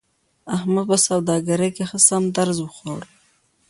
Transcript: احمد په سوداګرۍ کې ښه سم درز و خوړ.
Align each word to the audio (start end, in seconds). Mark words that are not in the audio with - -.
احمد 0.55 0.85
په 0.91 0.97
سوداګرۍ 1.07 1.69
کې 1.75 1.83
ښه 1.89 1.99
سم 2.07 2.23
درز 2.35 2.57
و 2.61 2.67
خوړ. 2.75 3.01